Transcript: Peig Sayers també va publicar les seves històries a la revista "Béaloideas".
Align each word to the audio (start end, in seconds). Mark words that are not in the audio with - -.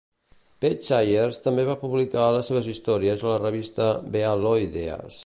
Peig 0.63 0.79
Sayers 0.87 1.37
també 1.43 1.65
va 1.67 1.75
publicar 1.83 2.25
les 2.37 2.51
seves 2.53 2.71
històries 2.73 3.27
a 3.29 3.33
la 3.35 3.39
revista 3.45 3.91
"Béaloideas". 4.17 5.19